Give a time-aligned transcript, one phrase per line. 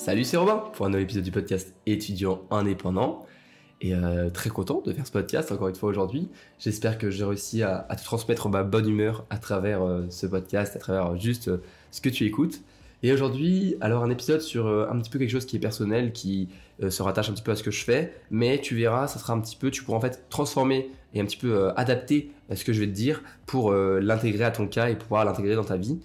[0.00, 3.26] Salut, c'est Robin pour un nouvel épisode du podcast étudiant indépendant.
[3.82, 6.30] Et euh, très content de faire ce podcast encore une fois aujourd'hui.
[6.58, 10.74] J'espère que j'ai réussi à, te transmettre ma bonne humeur à travers euh, ce podcast,
[10.74, 11.58] à travers juste euh,
[11.90, 12.62] ce que tu écoutes.
[13.02, 16.48] Et aujourd'hui, alors un épisode sur un petit peu quelque chose qui est personnel, qui
[16.88, 19.34] se rattache un petit peu à ce que je fais, mais tu verras, ça sera
[19.34, 22.72] un petit peu, tu pourras en fait transformer et un petit peu adapter ce que
[22.74, 25.98] je vais te dire pour l'intégrer à ton cas et pouvoir l'intégrer dans ta vie.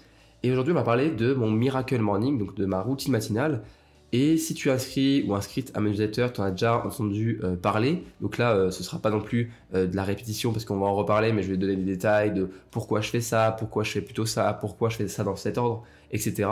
[0.43, 3.63] Et aujourd'hui, on va parler de mon Miracle Morning, donc de ma routine matinale.
[4.11, 7.55] Et si tu es inscrit ou inscrite à newsletter, tu en as déjà entendu euh,
[7.55, 8.03] parler.
[8.21, 10.77] Donc là, euh, ce ne sera pas non plus euh, de la répétition parce qu'on
[10.77, 13.55] va en reparler, mais je vais te donner des détails de pourquoi je fais ça,
[13.57, 16.49] pourquoi je fais plutôt ça, pourquoi je fais ça dans cet ordre, etc.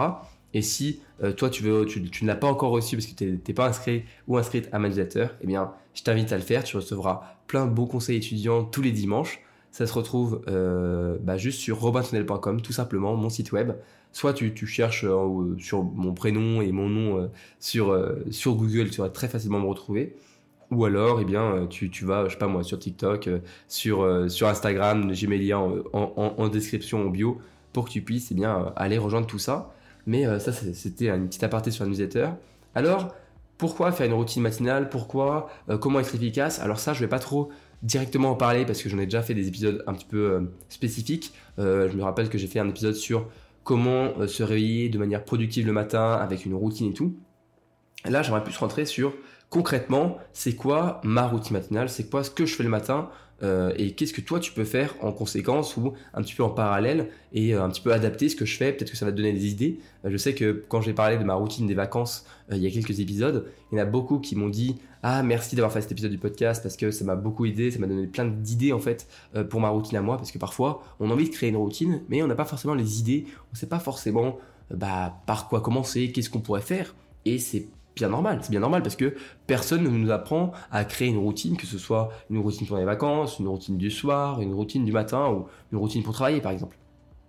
[0.54, 1.02] Et si
[1.38, 4.70] toi, tu, ne l'as pas encore reçu parce que tu n'es pas inscrit ou inscrite
[4.72, 6.64] à newsletter, eh bien, je t'invite à le faire.
[6.64, 9.40] Tu recevras plein de beaux conseils étudiants tous les dimanches.
[9.72, 10.44] Ça se retrouve
[11.22, 13.72] bah, juste sur robinsonnel.com, tout simplement, mon site web
[14.14, 17.28] soit tu, cherches euh, sur mon prénom et mon nom euh,
[17.60, 20.16] sur, euh, sur Google, tu vas très facilement me retrouver.
[20.72, 23.30] Ou alors, eh bien, tu, vas, je sais pas moi, sur TikTok,
[23.68, 27.40] sur, sur Instagram, j'ai mes liens en, description, en bio,
[27.74, 29.72] pour que tu puisses eh bien, aller rejoindre tout ça.
[30.08, 32.30] Mais ça, c'était une petite aparté sur la newsletter.
[32.74, 33.14] Alors,
[33.60, 34.90] pourquoi faire une routine matinale?
[34.90, 35.48] Pourquoi
[35.80, 36.58] Comment être efficace?
[36.58, 37.52] Alors ça, je vais pas trop
[37.84, 41.36] directement en parler parce que j'en ai déjà fait des épisodes un petit peu spécifiques.
[41.60, 43.28] je me rappelle que j'ai fait un épisode sur
[43.64, 47.16] comment euh, se réveiller de manière productive le matin avec une routine et tout.
[48.06, 49.14] là, j'aimerais plus rentrer sur
[49.54, 53.10] concrètement, c'est quoi ma routine matinale, c'est quoi ce que je fais le matin
[53.44, 56.50] euh, et qu'est-ce que toi tu peux faire en conséquence ou un petit peu en
[56.50, 58.74] parallèle et euh, un petit peu adapter ce que je fais?
[58.74, 59.78] Peut-être que ça va te donner des idées.
[60.06, 63.00] je sais que quand j'ai parlé de ma routine des vacances il y a quelques
[63.00, 66.12] épisodes, il y en a beaucoup qui m'ont dit ah merci d'avoir fait cet épisode
[66.12, 69.08] du podcast parce que ça m'a beaucoup aidé, ça m'a donné plein d'idées en fait
[69.52, 72.02] pour ma routine à moi parce que parfois on a envie de créer une routine
[72.10, 74.40] mais on n'a pas forcément les idées, on ne sait pas forcément
[74.72, 78.40] bah, par quoi commencer, qu'est-ce qu'on pourrait faire et c'est bien normal.
[78.42, 79.16] C'est bien normal parce que
[79.48, 82.86] personne ne nous apprend à créer une routine, que ce soit une routine pour les
[82.86, 86.52] vacances, une routine du soir, une routine du matin ou une routine pour travailler par
[86.52, 86.78] exemple.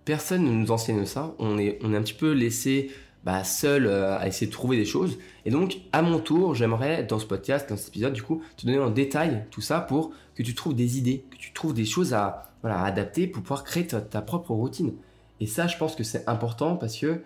[0.05, 1.33] Personne ne nous enseigne ça.
[1.39, 2.91] On est, on est un petit peu laissé
[3.23, 5.17] bah, seul euh, à essayer de trouver des choses.
[5.45, 8.67] Et donc, à mon tour, j'aimerais dans ce podcast, dans cet épisode, du coup, te
[8.67, 11.85] donner en détail tout ça pour que tu trouves des idées, que tu trouves des
[11.85, 14.93] choses à, voilà, adapter pour pouvoir créer ta, ta propre routine.
[15.39, 17.21] Et ça, je pense que c'est important parce que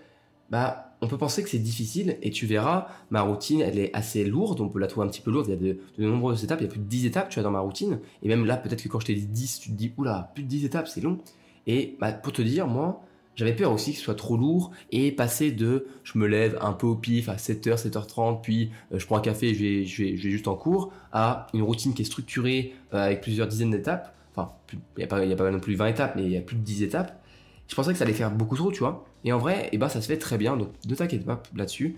[0.51, 4.25] bah, on peut penser que c'est difficile et tu verras, ma routine, elle est assez
[4.25, 6.59] lourde, on peut la trouver un petit peu lourde, il y a de, nombreuses étapes,
[6.61, 7.99] il y a plus de 10 étapes, tu vois, dans ma routine.
[8.23, 10.43] Et même là, peut-être que quand je t'ai dit 10, tu te dis, oula, plus
[10.43, 11.19] de 10 étapes, c'est long.
[11.67, 13.01] Et bah, pour te dire, moi,
[13.35, 16.73] j'avais peur aussi que ce soit trop lourd et passer de je me lève un
[16.73, 20.03] peu au pif à 7h, 7h30, puis euh, je prends un café, je vais, je,
[20.03, 24.13] vais, juste en cours, à une routine qui est structurée euh, avec plusieurs dizaines d'étapes.
[24.35, 26.57] Enfin, il n'y a, a pas non plus 20 étapes, mais il y a plus
[26.57, 27.21] de 10 étapes.
[27.69, 29.05] Je pensais que ça allait faire beaucoup trop, tu vois.
[29.23, 31.95] Et en vrai, eh ben, ça se fait très bien, donc ne t'inquiète pas là-dessus.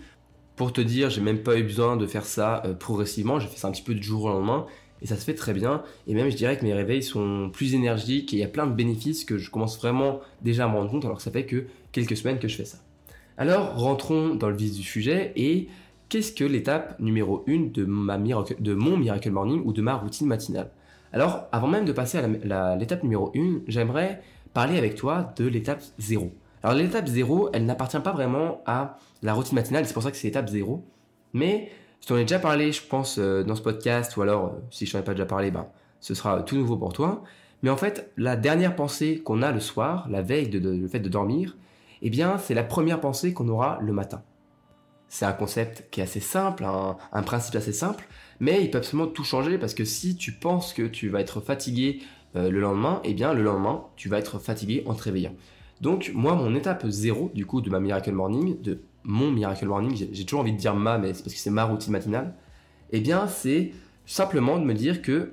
[0.56, 3.58] Pour te dire, j'ai même pas eu besoin de faire ça euh, progressivement, j'ai fait
[3.58, 4.66] ça un petit peu du jour au lendemain,
[5.00, 5.82] et ça se fait très bien.
[6.06, 8.66] Et même, je dirais que mes réveils sont plus énergiques, et il y a plein
[8.66, 11.46] de bénéfices que je commence vraiment déjà à me rendre compte, alors que ça fait
[11.46, 12.78] que quelques semaines que je fais ça.
[13.38, 15.68] Alors, rentrons dans le vif du sujet, et
[16.08, 17.84] qu'est-ce que l'étape numéro 1 de,
[18.60, 20.70] de mon Miracle Morning ou de ma routine matinale?
[21.12, 24.22] Alors, avant même de passer à l'étape numéro 1, j'aimerais
[24.54, 26.32] parler avec toi de l'étape 0.
[26.62, 30.16] Alors l'étape 0, elle n'appartient pas vraiment à la routine matinale, c'est pour ça que
[30.16, 30.84] c'est l'étape 0.
[31.32, 34.60] Mais je t'en ai déjà parlé, je pense, euh, dans ce podcast, ou alors euh,
[34.70, 35.66] si je t'en ai pas déjà parlé, ben,
[36.00, 37.22] ce sera tout nouveau pour toi.
[37.62, 41.00] Mais en fait, la dernière pensée qu'on a le soir, la veille de, le fait
[41.00, 41.56] de dormir,
[42.02, 44.22] eh bien, c'est la première pensée qu'on aura le matin.
[45.08, 48.04] C'est un concept qui est assez simple, un, principe assez simple,
[48.40, 51.40] mais il peut absolument tout changer parce que si tu penses que tu vas être
[51.40, 52.00] fatigué
[52.34, 55.34] euh, le lendemain, eh bien, le lendemain, tu vas être fatigué en te réveillant.
[55.82, 59.96] Donc moi, mon étape zéro du coup de ma Miracle Morning, de mon Miracle Morning,
[60.12, 62.34] j'ai toujours envie de dire ma, mais c'est parce que c'est ma routine matinale,
[62.92, 63.72] eh bien c'est
[64.06, 65.32] simplement de me dire que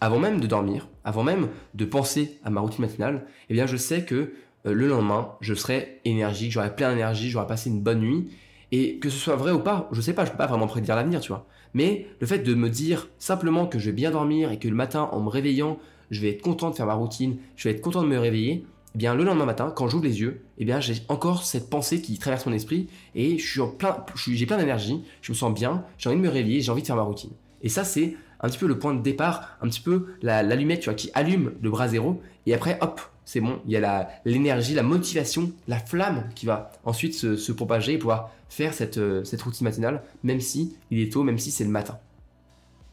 [0.00, 3.76] avant même de dormir, avant même de penser à ma routine matinale, eh bien je
[3.76, 7.98] sais que euh, le lendemain, je serai énergique, j'aurai plein d'énergie, j'aurai passé une bonne
[7.98, 8.30] nuit,
[8.70, 10.94] et que ce soit vrai ou pas, je sais pas, je peux pas vraiment prédire
[10.94, 11.46] l'avenir, tu vois.
[11.74, 14.76] Mais le fait de me dire simplement que je vais bien dormir et que le
[14.76, 15.80] matin, en me réveillant,
[16.12, 18.64] je vais être content de faire ma routine, je vais être content de me réveiller,
[18.94, 22.00] eh bien le lendemain matin, quand j'ouvre les yeux, eh bien j'ai encore cette pensée
[22.00, 25.84] qui traverse mon esprit et je suis plein, j'ai plein d'énergie, je me sens bien,
[25.96, 27.30] j'ai envie de me réveiller, j'ai envie de faire ma routine.
[27.62, 30.86] Et ça c'est un petit peu le point de départ, un petit peu l'allumette, tu
[30.86, 34.74] vois, qui allume le bras zéro et après hop, c'est bon, il y a l'énergie,
[34.74, 39.42] la, motivation, la flamme qui va ensuite se, propager et pouvoir faire cette, euh, cette
[39.42, 41.98] routine matinale, même si il est tôt, même si c'est le matin.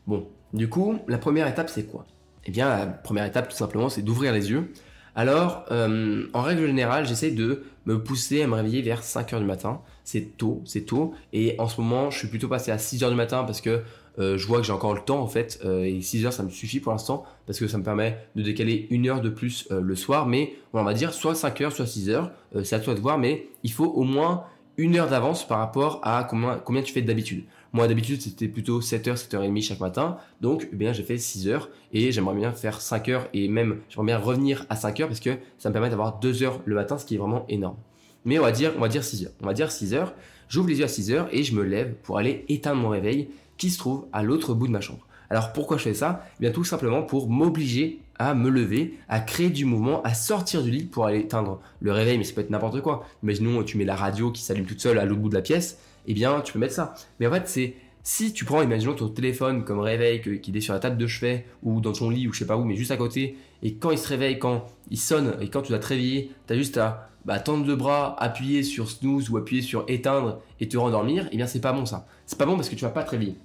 [0.06, 2.06] Bon, du coup, la première étape c'est quoi?
[2.46, 4.72] Eh bien la première étape tout simplement c'est d'ouvrir les yeux
[5.18, 9.40] Alors, euh, en règle générale, j'essaie de me pousser à me réveiller vers 5 heures
[9.40, 9.82] du matin.
[10.04, 11.16] C'est tôt, c'est tôt.
[11.34, 13.82] Et en ce moment, je suis plutôt passé à 6 heures du matin parce que
[14.20, 15.60] euh, je vois que j'ai encore le temps en fait.
[15.66, 18.44] Euh, et 6 heures, ça me suffit pour l'instant parce que ça me permet de
[18.44, 20.28] décaler une heure de plus le soir.
[20.28, 22.32] Mais on va dire soit 5 heures, soit 6 heures.
[22.64, 23.18] c'est à toi de voir.
[23.18, 24.44] Mais il faut au moins
[24.78, 26.26] une heure d'avance par rapport à
[26.64, 27.46] combien tu fais d'habitude.
[27.74, 30.18] Moi, d'habitude, c'était plutôt 7h, 7h30 chaque matin.
[30.42, 33.80] Donc, eh bien, j'ai fait 6 heures et j'aimerais bien faire 5 heures et même,
[33.90, 36.76] j'aimerais bien revenir à 5 heures parce que ça me permet d'avoir 2 heures le
[36.76, 37.78] matin, ce qui est vraiment énorme.
[38.26, 39.32] Mais on va dire, on va dire 6 heures.
[39.42, 40.14] On va dire 6 heures.
[40.50, 43.30] J'ouvre les yeux à 6 heures et je me lève pour aller éteindre mon réveil
[43.58, 45.06] qui se trouve à l'autre bout de ma chambre.
[45.30, 46.26] Alors pourquoi je fais ça?
[46.40, 50.64] Eh bien tout simplement pour m'obliger à me lever, à créer du mouvement, à sortir
[50.64, 53.06] du lit pour aller éteindre le réveil, mais ça peut être n'importe quoi.
[53.24, 55.80] Imaginons tu mets la radio qui s'allume toute seule à l'autre bout de la pièce,
[56.08, 56.94] eh bien tu peux mettre ça.
[57.20, 57.76] Mais en fait c'est
[58.10, 61.46] si tu prends, imaginons ton téléphone comme réveil qui est sur la table de chevet
[61.62, 63.92] ou dans ton lit ou je sais pas où, mais juste à côté, et quand
[63.92, 66.78] il se réveille, quand il sonne et quand tu dois te réveiller, tu as juste
[66.78, 71.28] à bah, tendre le bras, appuyer sur snooze ou appuyer sur éteindre et te rendormir,
[71.34, 72.08] eh bien c'est pas bon ça.
[72.26, 73.36] C'est pas bon parce que tu vas pas te réveiller.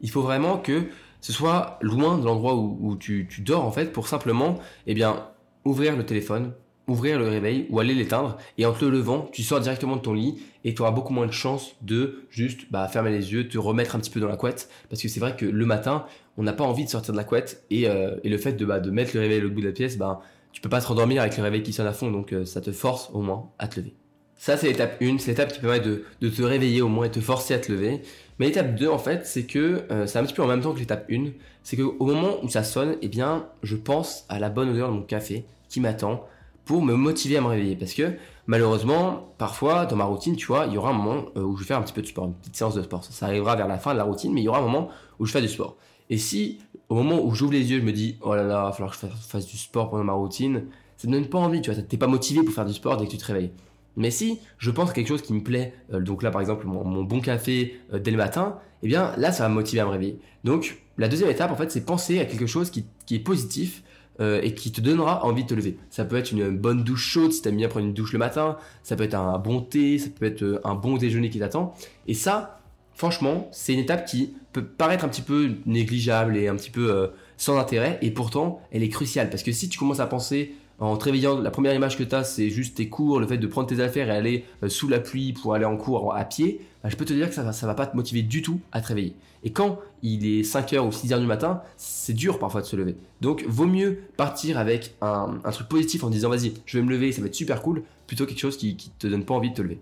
[0.00, 0.84] Il faut vraiment que
[1.20, 5.26] ce soit loin de l'endroit où, tu, tu, dors en fait pour simplement eh bien,
[5.64, 6.52] ouvrir le téléphone,
[6.88, 10.00] ouvrir le réveil ou aller l'éteindre et en te le levant, tu sors directement de
[10.00, 13.48] ton lit et tu auras beaucoup moins de chances de juste bah, fermer les yeux,
[13.48, 16.06] te remettre un petit peu dans la couette parce que c'est vrai que le matin,
[16.36, 18.80] on n'a pas envie de sortir de la couette et, euh, le fait de, bah,
[18.80, 20.20] de mettre le réveil l'autre bout de la pièce, bah,
[20.52, 22.60] tu peux pas te rendormir avec le réveil qui sonne à fond donc euh, ça
[22.60, 23.94] te force au moins à te lever.
[24.40, 27.10] Ça, c'est l'étape 1, c'est l'étape qui permet de, de, te réveiller au moins et
[27.10, 28.02] te forcer à te lever.
[28.38, 30.72] Mais l'étape 2, en fait, c'est que euh, c'est un petit peu en même temps
[30.72, 31.30] que l'étape 1.
[31.64, 34.94] C'est qu'au moment où ça sonne, eh bien, je pense à la bonne odeur de
[34.94, 36.24] mon café qui m'attend
[36.68, 37.76] pour me motiver à me réveiller.
[37.76, 38.12] Parce que
[38.46, 41.62] malheureusement, parfois dans ma routine, tu vois, il y aura un moment euh, où je
[41.62, 43.02] vais faire un petit peu de sport, une petite séance de sport.
[43.02, 45.24] Ça, arrivera vers la fin de la routine, mais il y aura un moment où
[45.24, 45.78] je fais du sport.
[46.10, 46.58] Et si
[46.90, 48.92] au moment où j'ouvre les yeux, je me dis oh là là, il va falloir
[48.92, 50.66] que je fasse du sport pendant ma routine,
[50.98, 53.06] ça ne donne pas envie, tu vois, t'es pas motivé pour faire du sport dès
[53.06, 53.52] que tu te réveilles.
[53.96, 56.66] Mais si je pense à quelque chose qui me plaît, euh, donc là par exemple
[56.66, 59.86] mon, bon café euh, dès le matin, eh bien là ça va me motiver à
[59.86, 60.18] me réveiller.
[60.44, 63.82] Donc la deuxième étape en fait c'est penser à quelque chose qui, qui est positif
[64.20, 65.78] euh, et qui te donnera envie de te lever.
[65.90, 68.18] Ça peut être une bonne douche chaude si tu aimes bien prendre une douche le
[68.18, 71.38] matin, ça peut être un bon thé, ça peut être euh, un bon déjeuner qui
[71.38, 71.74] t'attend.
[72.06, 72.60] Et ça,
[72.94, 76.90] franchement, c'est une étape qui peut paraître un petit peu négligeable et un petit peu
[76.90, 79.30] euh, sans intérêt, et pourtant, elle est cruciale.
[79.30, 82.14] Parce que si tu commences à penser en te réveillant, la première image que tu
[82.14, 85.00] as, c'est juste tes cours, le fait de prendre tes affaires et aller sous la
[85.00, 87.66] pluie pour aller en cours à pied, bah, je peux te dire que ça, ça
[87.66, 89.14] va pas te motiver du tout à te réveiller.
[89.44, 92.96] Et quand il est 5h ou 6h du matin, c'est dur parfois de se lever.
[93.20, 97.12] Donc vaut mieux partir avec un, truc positif en disant vas-y, je vais me lever,
[97.12, 99.54] ça va être super cool, plutôt quelque chose qui, qui te donne pas envie de
[99.54, 99.80] te lever.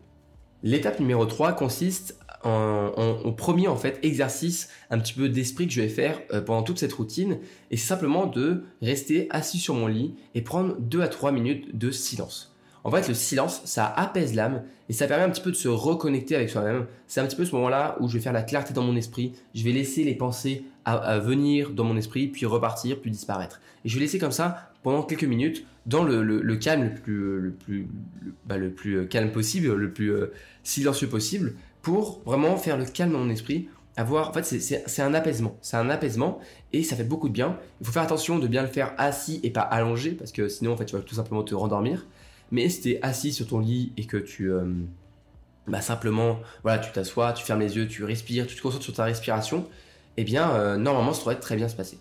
[0.63, 5.73] L'étape numéro 3 consiste en, au premier en fait exercice un petit peu d'esprit que
[5.73, 7.39] je vais faire euh, pendant toute cette routine
[7.71, 11.91] et simplement de rester assis sur mon lit et prendre 2 à 3 minutes de
[11.91, 12.55] silence.
[12.85, 15.67] En fait, le silence, ça apaise l'âme et ça permet un petit peu de se
[15.67, 16.87] reconnecter avec soi-même.
[17.09, 19.33] C'est un petit peu ce moment-là où je vais faire la clarté dans mon esprit.
[19.57, 23.61] Je vais laisser les pensées à, venir dans mon esprit, puis repartir, puis disparaître.
[23.85, 27.51] Et je vais laisser comme ça pendant quelques minutes dans le, calme le plus, le
[27.51, 27.89] plus,
[28.47, 30.33] bah, le plus euh, calme possible, le plus euh,
[30.63, 31.55] silencieux possible,
[31.87, 33.69] pour vraiment faire le calme dans mon esprit.
[33.97, 35.57] Avoir, en fait, c'est un apaisement.
[35.63, 36.41] C'est un apaisement
[36.73, 37.61] et ça fait beaucoup de bien.
[37.81, 40.73] Il faut faire attention de bien le faire assis et pas allongé parce que sinon,
[40.73, 42.05] en fait, tu vas tout simplement te rendormir.
[42.51, 44.65] Mais si tu es assis sur ton lit et que tu euh,
[45.69, 48.95] bah simplement voilà, tu t'assois, tu fermes les yeux, tu respires, tu te concentres sur
[48.95, 49.65] ta respiration,
[50.17, 52.01] eh bien euh, normalement ça devrait très bien se passer.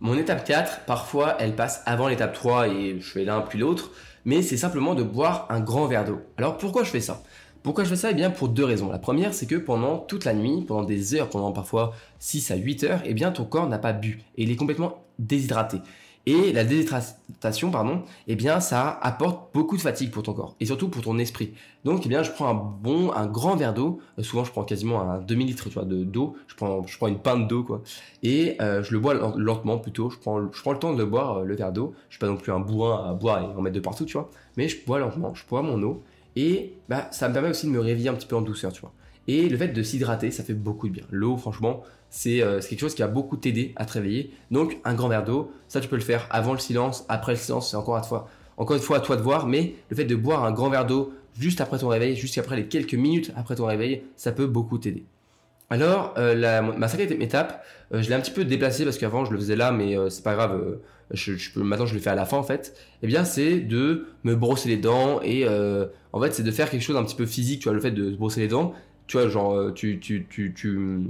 [0.00, 3.92] Mon étape 4, parfois elle passe avant l'étape 3 et je fais l'un puis l'autre,
[4.24, 6.20] mais c'est simplement de boire un grand verre d'eau.
[6.36, 7.22] Alors pourquoi je fais ça?
[7.62, 8.10] Pourquoi je fais ça?
[8.10, 8.90] Eh bien pour deux raisons.
[8.90, 12.56] La première, c'est que pendant toute la nuit, pendant des heures, pendant parfois 6 à
[12.56, 15.78] 8 heures, eh bien ton corps n'a pas bu et il est complètement déshydraté.
[16.26, 20.66] Et la déshydratation, pardon, eh bien, ça apporte beaucoup de fatigue pour ton corps et
[20.66, 21.54] surtout pour ton esprit.
[21.84, 24.00] Donc, eh bien, je prends un bon, un grand verre d'eau.
[24.18, 26.36] Euh, souvent, je prends quasiment un demi-litre, tu vois, de d'eau.
[26.46, 27.82] Je prends, je prends une pinte d'eau, quoi.
[28.22, 30.10] Et euh, je le bois lentement, plutôt.
[30.10, 31.94] Je prends, je prends le temps de le boire, euh, le verre d'eau.
[32.10, 34.12] Je suis pas non plus un bourrin à boire et en mettre de partout, tu
[34.12, 34.28] vois.
[34.58, 36.02] Mais je bois lentement, je bois mon eau.
[36.36, 38.80] Et bah, ça me permet aussi de me réveiller un petit peu en douceur, tu
[38.80, 38.92] vois.
[39.26, 41.04] Et le fait de s'hydrater, ça fait beaucoup de bien.
[41.10, 41.82] L'eau, franchement,
[42.26, 44.32] euh, c'est quelque chose qui va beaucoup t'aider à te réveiller.
[44.50, 47.38] Donc, un grand verre d'eau, ça tu peux le faire avant le silence, après le
[47.38, 49.46] silence, c'est encore une fois, encore une fois à toi de voir.
[49.46, 52.56] Mais le fait de boire un grand verre d'eau juste après ton réveil, juste après
[52.56, 55.04] les quelques minutes après ton réveil, ça peut beaucoup t'aider.
[55.70, 59.32] Alors, euh, ma cinquième étape, euh, je l'ai un petit peu déplacée parce qu'avant je
[59.32, 60.78] le faisais là, mais c'est pas grave.
[61.56, 62.76] Maintenant je le fais à la fin en fait.
[63.02, 65.46] Eh bien, c'est de me brosser les dents et
[66.12, 67.60] en fait c'est de faire quelque chose d'un petit peu physique.
[67.60, 68.74] Tu vois, le fait de se brosser les dents,
[69.10, 71.00] tu vois, genre, euh, tu, tu, tu, tu,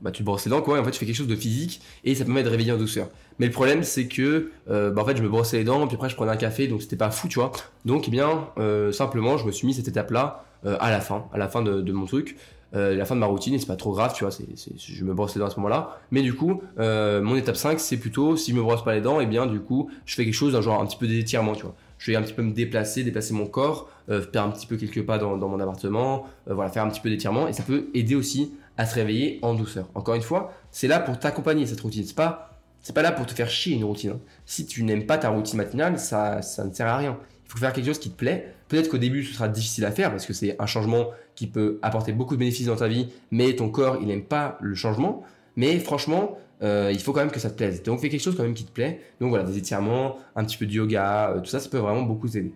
[0.00, 1.34] bah, tu te brosses les dents, quoi, et en fait, tu fais quelque chose de
[1.34, 3.08] physique, et ça permet de réveiller en douceur.
[3.40, 5.96] Mais le problème, c'est que, euh, bah, en fait, je me brossais les dents, puis
[5.96, 7.50] après, je prenais un café, donc c'était pas fou, tu vois.
[7.84, 11.38] Donc, eh bien, euh, simplement, je me suis mis cette étape-là à la fin, à
[11.38, 12.36] la fin de mon truc.
[12.72, 15.34] La fin de ma routine et c'est pas trop grave tu vois je me brosse
[15.34, 18.50] les dents à ce moment là mais du coup mon étape 5 c'est plutôt si
[18.50, 20.52] je me brosse pas les dents et eh bien du coup je fais quelque chose
[20.52, 23.04] d'un genre un petit peu d'étirement tu vois je vais un petit peu me déplacer,
[23.04, 26.70] déplacer mon corps, euh, faire un petit peu quelques pas dans, mon appartement, euh, voilà,
[26.70, 29.88] faire un petit peu d'étirement et ça peut aider aussi à se réveiller en douceur.
[29.94, 32.04] Encore une fois, c'est là pour t'accompagner cette routine.
[32.04, 34.12] C'est pas, c'est pas là pour te faire chier une routine.
[34.12, 34.20] Hein.
[34.46, 37.18] Si tu n'aimes pas ta routine matinale, ça, ça ne sert à rien.
[37.46, 38.54] Il faut faire quelque chose qui te plaît.
[38.68, 41.78] Peut-être qu'au début, ce sera difficile à faire parce que c'est un changement qui peut
[41.82, 45.22] apporter beaucoup de bénéfices dans ta vie, mais ton corps, il n'aime pas le changement.
[45.56, 47.82] Mais franchement, euh, il faut quand même que ça te plaise.
[47.82, 49.00] Donc fais quelque chose quand même qui te plaît.
[49.20, 52.02] Donc voilà, des étirements, un petit peu de yoga, euh, tout ça, ça peut vraiment
[52.02, 52.52] beaucoup t'aider.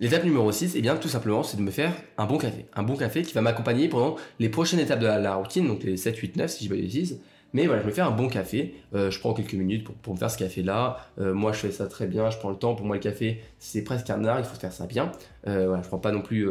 [0.00, 2.66] L'étape numéro 6, eh bien tout simplement, c'est de me faire un bon café.
[2.74, 5.96] Un bon café qui va m'accompagner pendant les prochaines étapes de la, routine, donc les
[5.96, 7.20] 7, 8, 9 si je pas bêtises.
[7.52, 8.74] Mais voilà, je me fais un bon café.
[8.94, 10.98] Euh, je prends quelques minutes pour, me faire ce café-là.
[11.18, 12.30] moi, je fais ça très bien.
[12.30, 12.74] Je prends le temps.
[12.74, 14.38] Pour moi, le café, c'est presque un art.
[14.38, 15.12] Il faut faire ça bien.
[15.44, 16.48] voilà, je prends pas non plus.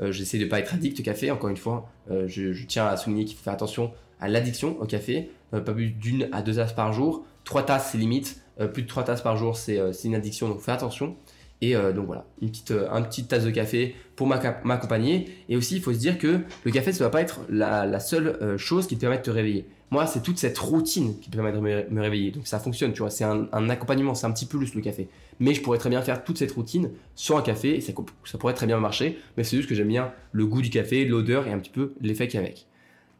[0.00, 1.30] J'essaie de pas être addict au café.
[1.30, 4.86] Encore une fois, je, je, tiens à souligner qu'il faut faire attention à l'addiction au
[4.86, 5.30] café.
[5.54, 7.24] Euh, pas plus d'une à deux tasses par jour.
[7.44, 8.40] Trois tasses, c'est limite.
[8.60, 11.16] Euh, plus de trois tasses par jour, euh, c'est une addiction, donc fais attention.
[11.62, 15.30] Et donc voilà, une petite, un petite tasse de café pour m'accompagner.
[15.48, 18.00] Et aussi, il faut se dire que le café, ça ne doit pas être la,
[18.00, 19.66] seule chose qui te permet de te réveiller.
[19.92, 22.30] Moi, c'est toute cette routine qui permet de me, réveiller.
[22.30, 23.10] Donc ça fonctionne, tu vois.
[23.10, 25.06] C'est un, accompagnement, c'est un petit plus le café.
[25.38, 27.92] Mais je pourrais très bien faire toute cette routine sur un café et ça,
[28.24, 29.18] ça pourrait très bien marcher.
[29.36, 31.92] Mais c'est juste que j'aime bien le goût du café, l'odeur et un petit peu
[32.00, 32.66] l'effet qu'il y a avec.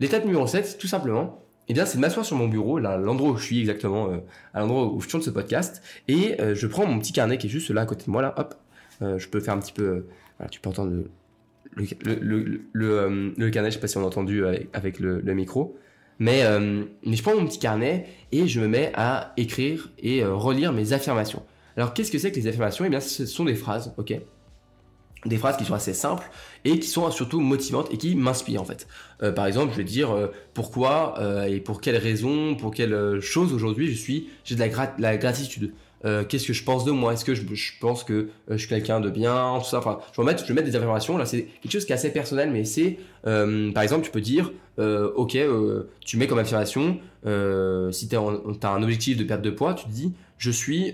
[0.00, 3.30] L'étape numéro 7, tout simplement, eh bien, c'est de m'asseoir sur mon bureau, là, l'endroit
[3.30, 4.18] où je suis exactement, euh,
[4.52, 7.46] à l'endroit où je tourne ce podcast, et euh, je prends mon petit carnet qui
[7.46, 8.54] est juste là à côté de moi, là, hop,
[9.02, 10.06] euh, je peux faire un petit peu,
[10.50, 11.10] tu peux entendre le,
[11.76, 15.78] le, le, le, carnet, je sais pas si on a entendu avec, le, micro,
[16.18, 16.42] mais,
[17.06, 20.92] mais je prends mon petit carnet et je me mets à écrire et relire mes
[20.92, 21.42] affirmations.
[21.76, 22.84] Alors, qu'est-ce que c'est que les affirmations?
[22.84, 24.14] Eh bien, ce sont des phrases, ok?
[25.24, 26.28] Des phrases qui sont assez simples
[26.64, 28.86] et qui sont surtout motivantes et qui m'inspirent en fait.
[29.22, 33.20] Euh, par exemple, je vais dire euh, pourquoi euh, et pour quelles raisons, pour quelle
[33.20, 35.72] chose aujourd'hui je suis, j'ai de la, gratitude.
[36.28, 37.12] Qu'est-ce que je pense de moi?
[37.12, 37.44] Est-ce que je,
[37.80, 39.58] pense que je suis quelqu'un de bien?
[39.60, 39.78] Tout ça.
[39.78, 41.16] Enfin, je vais mettre, je vais mettre des affirmations.
[41.16, 44.50] Là, c'est quelque chose qui est assez personnel, mais c'est, par exemple, tu peux dire,
[44.78, 45.38] ok,
[46.04, 46.98] tu mets comme affirmation,
[47.92, 50.92] si tu as un objectif de perte de poids, tu te dis, je suis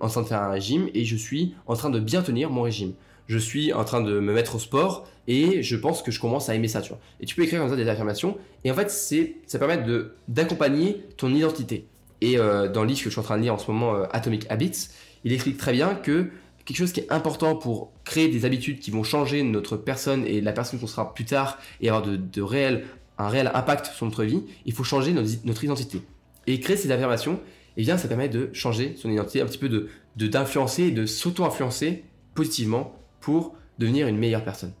[0.00, 2.62] en train de faire un régime et je suis en train de bien tenir mon
[2.62, 2.94] régime
[3.30, 6.48] je suis en train de me mettre au sport et je pense que je commence
[6.48, 6.92] à aimer ça, tu.
[7.20, 11.86] Et tu peux écrire des affirmations et en fait, ça permet de d'accompagner ton identité.
[12.22, 13.94] Et euh, dans le livre que je suis en train de lire en ce moment,
[13.94, 14.88] euh, Atomic Habits,
[15.22, 16.30] il explique très bien que
[16.64, 20.40] quelque chose qui est important pour créer des habitudes qui vont changer notre personne et
[20.40, 22.84] la personne qu'on sera plus tard et avoir de réel,
[23.16, 26.02] un réel impact sur notre vie, il faut changer notre, identité.
[26.48, 27.38] Et créer ces affirmations,
[27.76, 31.06] eh bien, ça permet de changer son identité, un petit peu de d'influencer et de
[31.06, 32.02] s'auto-influencer
[32.34, 34.72] positivement pour devenir une meilleure personne.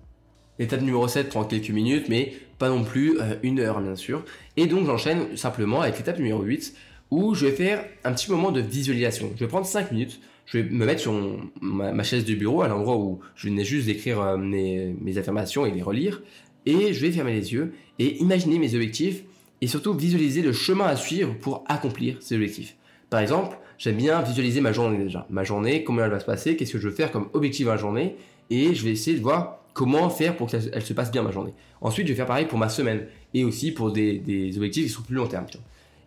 [0.58, 4.24] L'étape numéro 7 prend quelques minutes, mais pas non plus euh, une heure, bien sûr.
[4.58, 6.74] Et donc, j'enchaîne simplement avec l'étape numéro 8,
[7.10, 9.30] où je vais faire un petit moment de visualisation.
[9.36, 11.14] Je vais prendre 5 minutes, je vais me mettre sur
[11.62, 15.64] ma, chaise de bureau, à l'endroit où je venais juste d'écrire euh, mes, mes affirmations
[15.64, 16.22] et les relire,
[16.66, 19.22] et je vais fermer les yeux et imaginer mes objectifs,
[19.62, 22.76] et surtout visualiser le chemin à suivre pour accomplir ces objectifs.
[23.08, 25.26] Par exemple, j'aime bien visualiser ma journée déjà.
[25.30, 27.72] Ma journée, comment elle va se passer, qu'est-ce que je veux faire comme objectif à
[27.72, 28.14] la journée,
[28.50, 31.54] et je vais essayer de voir comment faire pour qu'elle se passe bien ma journée.
[31.80, 35.02] Ensuite, je vais faire pareil pour ma semaine et aussi pour des, objectifs qui sont
[35.02, 35.46] plus long terme.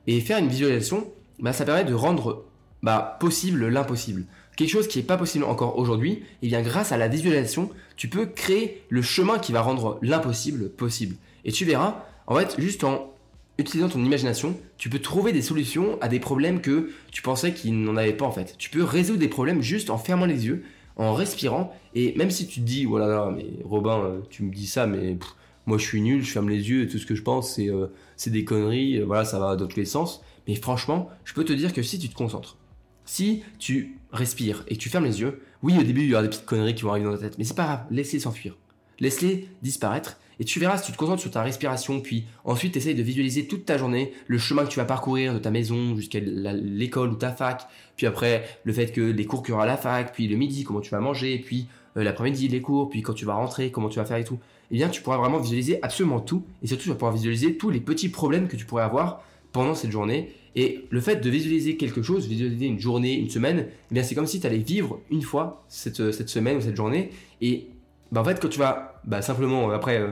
[0.05, 1.07] Et faire une visualisation,
[1.39, 2.45] bah, ça permet de rendre
[2.83, 4.25] bah, possible l'impossible.
[4.55, 7.71] Quelque chose qui n'est pas possible encore aujourd'hui, et eh bien grâce à la visualisation,
[7.95, 11.15] tu peux créer le chemin qui va rendre l'impossible possible.
[11.43, 13.12] Et tu verras, en fait, juste en
[13.57, 17.81] utilisant ton imagination, tu peux trouver des solutions à des problèmes que tu pensais qu'ils
[17.81, 18.55] n'en avaient pas en fait.
[18.57, 20.63] Tu peux résoudre des problèmes juste en fermant les yeux
[20.95, 21.73] en respirant.
[21.95, 24.87] Et même si tu te dis, voilà, oh mais Robin, euh, tu me dis ça,
[24.87, 25.17] mais
[25.65, 27.69] moi je suis nul, je ferme les yeux et tout ce que je pense, c'est
[27.69, 27.87] euh,
[28.27, 30.21] des conneries, euh, voilà, ça va dans tous les sens.
[30.47, 32.57] Mais franchement, je peux te dire que si tu te concentres,
[33.05, 36.23] si tu respires et que tu fermes les yeux, oui, au début, il y aura
[36.23, 38.57] des petites conneries qui vont arriver dans ta tête, mais c'est pas grave, laisse-les s'enfuir.
[38.99, 42.95] Laisse-les disparaître et tu verras si tu te concentres sur ta respiration, puis ensuite essaye
[42.95, 46.19] de visualiser toute ta journée, le chemin que tu vas parcourir de ta maison jusqu'à
[46.19, 49.67] l'école ou ta fac, puis après le fait que les cours qu'il y aura à
[49.67, 53.01] la fac, puis le midi, comment tu vas manger, puis euh, l'après-midi, les cours, puis
[53.01, 54.37] quand tu vas rentrer, comment tu vas faire et tout.
[54.69, 57.69] Eh bien, tu pourras vraiment visualiser absolument tout, et surtout tu vas pouvoir visualiser tous
[57.69, 59.23] les petits problèmes que tu pourrais avoir
[59.53, 60.33] pendant cette journée.
[60.57, 64.13] Et le fait de visualiser quelque chose, visualiser une journée, une semaine, eh bien c'est
[64.13, 67.69] comme si tu allais vivre une fois cette, cette semaine ou cette journée, et
[68.13, 70.11] bah, en fait, quand tu vas bah, simplement euh, après euh,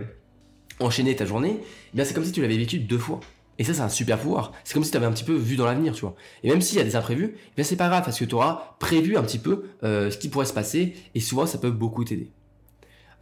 [0.79, 1.59] enchaîner ta journée,
[1.97, 3.19] eh c'est comme si tu l'avais vécu deux fois.
[3.59, 4.53] Et ça, c'est un super pouvoir.
[4.63, 6.15] C'est comme si tu avais un petit peu vu dans l'avenir, tu vois.
[6.43, 8.75] Et même s'il y a des imprévus, eh c'est pas grave parce que tu auras
[8.79, 12.03] prévu un petit peu euh, ce qui pourrait se passer et souvent ça peut beaucoup
[12.03, 12.31] t'aider.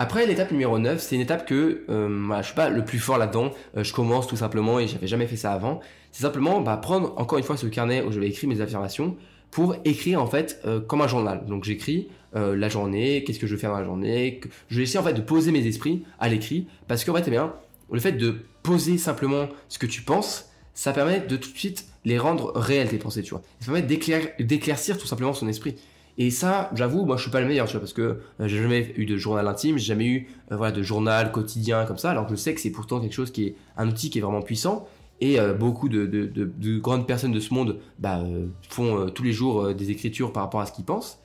[0.01, 3.17] Après, l'étape numéro 9, c'est une étape que euh, je suis pas le plus fort
[3.17, 3.51] là-dedans.
[3.75, 5.81] Euh, je commence tout simplement et j'avais jamais fait ça avant.
[6.13, 9.17] C'est simplement bah, prendre encore une fois ce carnet où je vais écrire mes affirmations
[9.51, 11.45] pour écrire en fait euh, comme un journal.
[11.47, 14.41] Donc j'écris euh, la journée, qu'est-ce que je vais faire dans la journée.
[14.69, 17.31] Je vais essayer en fait de poser mes esprits à l'écrit parce qu'en fait, eh
[17.31, 17.53] bien,
[17.91, 21.85] le fait de poser simplement ce que tu penses, ça permet de tout de suite
[22.05, 23.41] les rendre réels tes pensées, tu vois.
[23.59, 25.75] Ça permet d'éclaircir tout simplement son esprit.
[26.17, 28.61] Et ça, j'avoue, moi je suis pas le meilleur, tu vois, parce que euh, j'ai
[28.61, 32.11] jamais eu de journal intime, j'ai jamais eu voilà de journal quotidien comme ça.
[32.11, 34.41] Alors je sais que c'est pourtant quelque chose qui est un outil qui est vraiment
[34.41, 34.87] puissant.
[35.21, 39.09] Et euh, beaucoup de, de, de, grandes personnes de ce monde bah, euh, font euh,
[39.09, 41.19] tous les jours des écritures par rapport à ce qu'ils pensent.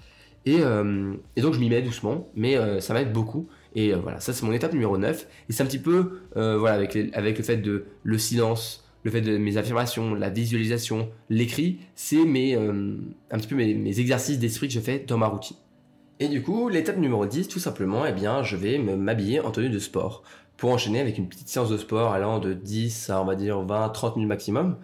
[0.47, 0.59] Et,
[1.37, 3.49] et, donc je m'y mets doucement, mais ça m'aide beaucoup.
[3.75, 5.27] Et voilà, ça c'est mon étape numéro 9.
[5.49, 9.23] Et c'est un petit peu, voilà, avec, avec le fait de le silence, le fait
[9.23, 14.69] de mes affirmations, la visualisation, l'écrit, c'est mes, un petit peu mes, mes exercices d'esprit
[14.69, 15.57] que je fais dans ma routine.
[16.21, 19.69] Et du coup, l'étape numéro 10, tout simplement, eh bien, je vais m'habiller en tenue
[19.69, 20.23] de sport
[20.57, 23.61] pour enchaîner avec une petite séance de sport allant de 10 à on va dire
[23.61, 24.77] 20, 30 minutes maximum.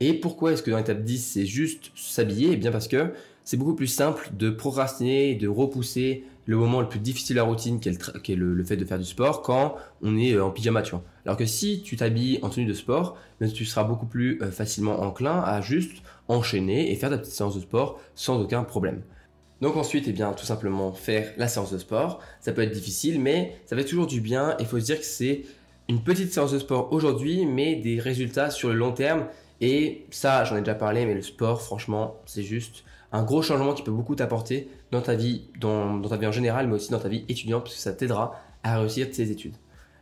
[0.00, 2.52] Et pourquoi est-ce que dans l'étape 10 c'est juste s'habiller?
[2.52, 3.12] Eh bien parce que
[3.48, 7.46] c'est beaucoup plus simple de procrastiner, de repousser le moment le plus difficile de la
[7.46, 10.82] routine qui est, le, fait de faire du sport quand on est euh, en pyjama,
[10.82, 11.02] tu vois.
[11.24, 14.50] Alors que si tu t'habilles en tenue de sport, ben, tu seras beaucoup plus euh,
[14.50, 19.00] facilement enclin à juste enchaîner et faire ta petite séance de sport sans aucun problème.
[19.62, 22.20] Donc ensuite, eh bien, tout simplement faire la séance de sport.
[22.40, 24.56] Ça peut être difficile, mais ça fait toujours du bien.
[24.60, 25.46] Il faut se dire que c'est
[25.88, 29.24] une petite séance de sport aujourd'hui, mais des résultats sur le long terme.
[29.62, 33.72] Et ça, j'en ai déjà parlé, mais le sport, franchement, c'est juste un gros changement
[33.74, 36.98] qui peut beaucoup t'apporter dans ta vie, dans, ta vie en général, mais aussi dans
[36.98, 39.54] ta vie étudiante, parce que ça t'aidera à réussir tes études.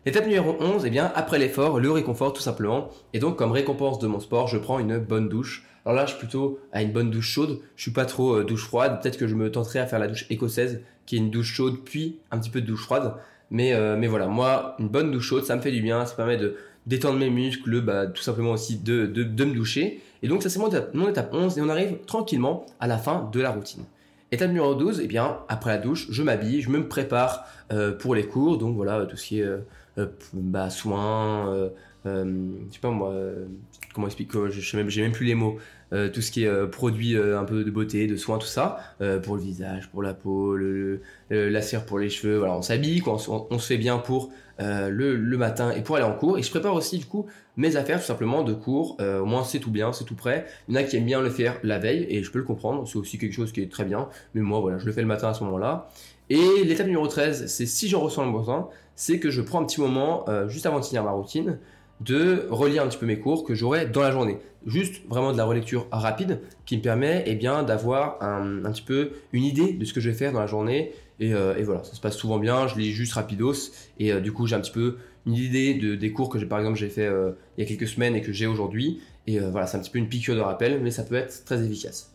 [0.05, 2.91] Étape numéro 11, eh bien, après l'effort, le réconfort tout simplement.
[3.13, 5.65] Et donc, comme récompense de mon sport, je prends une bonne douche.
[5.85, 7.59] Alors là, je suis plutôt à une bonne douche chaude.
[7.75, 9.01] Je suis pas trop euh, douche froide.
[9.03, 11.79] Peut-être que je me tenterai à faire la douche écossaise, qui est une douche chaude
[11.85, 13.15] puis un petit peu de douche froide.
[13.51, 16.07] Mais, euh, mais voilà, moi, une bonne douche chaude, ça me fait du bien.
[16.07, 20.01] Ça permet de détendre mes muscles, bah, tout simplement aussi de, de me doucher.
[20.23, 21.59] Et donc, ça, c'est mon, étape 11.
[21.59, 23.85] Et on arrive tranquillement à la fin de la routine.
[24.33, 28.15] Étape numéro 12, eh bien, après la douche, je m'habille, je me prépare euh, pour
[28.15, 28.59] les cours.
[28.59, 29.49] Donc voilà, tout ce qui est
[30.33, 31.71] bah, soins,
[32.07, 33.15] je sais pas moi,
[33.95, 35.59] comment expliquer, je sais même, j'ai même plus les mots.
[35.93, 38.47] Euh, tout ce qui est euh, produit euh, un peu de beauté, de soins, tout
[38.47, 38.79] ça,
[39.23, 40.57] pour le visage, pour la peau,
[41.31, 42.39] la cire pour les cheveux.
[42.39, 43.19] Voilà, on s'habille, on,
[43.51, 46.39] on, se fait bien pour le, matin et pour aller en cours.
[46.39, 48.97] Et je prépare aussi du coup mes affaires tout simplement de cours.
[49.01, 50.47] au moins c'est tout bien, c'est tout prêt.
[50.69, 52.45] Il y en a qui aiment bien le faire la veille et je peux le
[52.45, 52.87] comprendre.
[52.89, 54.09] C'est aussi quelque chose qui est très bien.
[54.35, 55.89] Mais moi voilà, je le fais le matin à ce moment-là.
[56.29, 59.65] Et l'étape numéro 13, c'est si j'en ressens le besoin, c'est que je prends un
[59.65, 61.59] petit moment juste avant de finir ma routine
[62.01, 64.39] de relire un petit peu mes cours que j'aurai dans la journée.
[64.67, 69.13] Juste vraiment de la relecture rapide qui me permet eh bien d'avoir un, petit peu
[69.33, 70.93] une idée de ce que je vais faire dans la journée.
[71.21, 74.33] Et, euh, voilà, ça se passe souvent bien, je lis juste rapidos et euh, du
[74.33, 76.91] coup j'ai un petit peu une idée de, des cours que j'ai par exemple j'ai
[76.91, 79.01] fait euh, il y a quelques semaines et que j'ai aujourd'hui.
[79.27, 81.65] Et voilà, c'est un petit peu une piqûre de rappel, mais ça peut être très
[81.65, 82.13] efficace.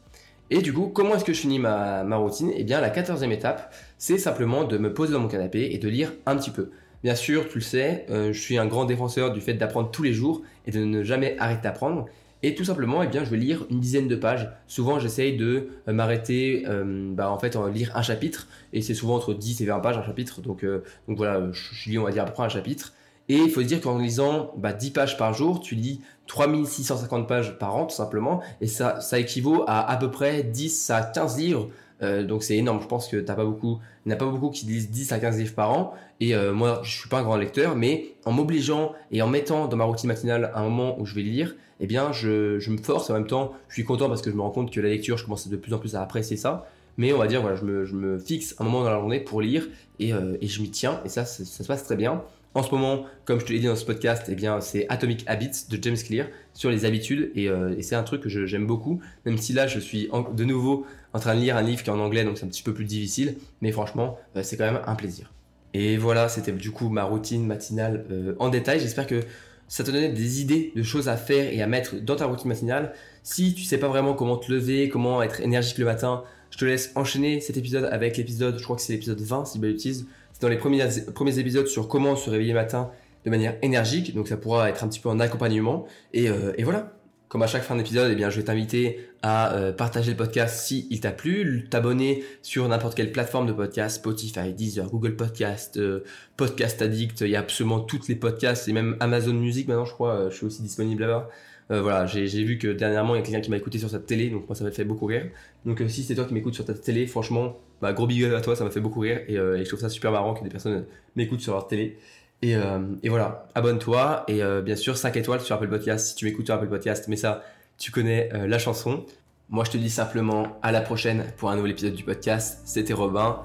[0.50, 2.52] Et du coup, comment est-ce que je finis ma, ma routine?
[2.56, 5.90] Eh bien, la quatorzième étape, c'est simplement de me poser dans mon canapé et de
[5.90, 6.72] lire un petit peu.
[7.04, 10.04] Bien sûr, tu le sais, euh, je suis un grand défenseur du fait d'apprendre tous
[10.04, 12.06] les jours et de ne jamais arrêter d'apprendre.
[12.44, 14.50] Et tout simplement, eh je vais lire une dizaine de pages.
[14.68, 18.48] Souvent, j'essaye de euh, m'arrêter, euh, bah, en fait, en lire un chapitre.
[18.74, 20.42] Et c'est souvent entre 10 et 20 pages un chapitre.
[20.42, 20.66] Donc,
[21.08, 22.94] voilà, je, lis, on va dire, à peu près un chapitre.
[23.30, 27.28] Et il faut se dire qu'en lisant bah, 10 pages par jour, tu lis 3650
[27.28, 28.42] pages par an, tout simplement.
[28.60, 31.70] Et ça, ça équivaut à à peu près 10 à 15 livres
[32.02, 32.82] euh, donc c'est énorme.
[32.82, 35.20] Je pense que t'as pas beaucoup, il n'y a pas beaucoup qui lisent 10 à
[35.20, 35.94] 15 livres par an.
[36.20, 39.68] Et euh, moi, je suis pas un grand lecteur, mais en m'obligeant et en mettant
[39.68, 42.78] dans ma routine matinale un moment où je vais lire, eh bien, je, je me
[42.78, 43.10] force.
[43.10, 45.18] En même temps, je suis content parce que je me rends compte que la lecture,
[45.18, 46.68] je commence de plus en plus à apprécier ça.
[46.98, 49.20] Mais on va dire, voilà, je me, je me fixe un moment dans la journée
[49.20, 49.68] pour lire
[50.00, 51.02] et, euh, et je m'y tiens.
[51.06, 52.24] Et ça, ça, se passe très bien.
[52.54, 55.24] En ce moment, comme je te l'ai dit dans ce podcast, eh bien, c'est Atomic
[55.28, 59.00] Habits de James Clear sur les habitudes et, euh, c'est un truc que j'aime beaucoup.
[59.26, 61.94] Même si là, je suis de nouveau en train de lire un livre qui est
[61.94, 64.82] en anglais, donc c'est un petit peu plus difficile, mais franchement, euh, c'est quand même
[64.86, 65.32] un plaisir.
[65.74, 68.82] Et voilà, c'était du coup ma routine matinale euh, en détail.
[68.82, 69.22] J'espère que
[69.70, 72.50] ça te donnait des idées de choses à faire et à mettre dans ta routine
[72.50, 72.94] matinale.
[73.24, 76.66] Si tu sais pas vraiment comment te lever, comment être énergique le matin, je te
[76.66, 80.08] laisse enchaîner cet épisode avec l'épisode, je crois que c'est l'épisode 20 si je l'utilise
[80.42, 82.92] dans les premiers, épisodes sur comment se réveiller matin
[83.24, 84.14] de manière énergique.
[84.14, 85.86] Donc ça pourra être un petit peu en accompagnement.
[86.14, 86.94] Et, euh, voilà.
[87.28, 90.66] comme à chaque fin d'épisode, eh bien, je vais t'inviter à euh, partager le podcast
[90.66, 95.78] si il t'a plu, t'abonner sur n'importe quelle plateforme de podcast, Spotify, Deezer, Google Podcast,
[95.78, 96.04] euh,
[96.36, 99.94] Podcast Addict, il y a absolument toutes les podcasts et même Amazon Music maintenant, je
[99.94, 101.30] crois, je suis aussi disponible là-bas.
[101.80, 104.30] Voilà, j'ai vu que dernièrement, il y a quelqu'un qui m'a écouté sur sa télé,
[104.30, 105.28] donc moi ça m'a fait beaucoup rire.
[105.66, 108.42] Donc si c'est toi qui m'écoutes sur ta télé, franchement, bah, gros big up à
[108.42, 110.50] toi, ça m'a fait beaucoup rire et, et je trouve ça super marrant que des
[110.50, 111.98] personnes m'écoutent sur leur télé.
[112.42, 116.16] Et, euh, et voilà, abonne-toi et euh, bien sûr 5 étoiles sur Apple Podcast si
[116.16, 117.08] tu m'écoutes sur Apple Podcast.
[117.08, 117.44] Mais ça,
[117.78, 119.06] tu connais euh, la chanson.
[119.50, 122.62] Moi, je te dis simplement à la prochaine pour un nouvel épisode du podcast.
[122.66, 123.42] C'était Robin.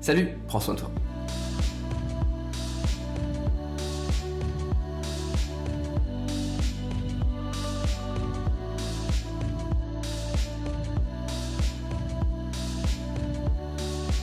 [0.00, 0.90] Salut, prends soin de toi.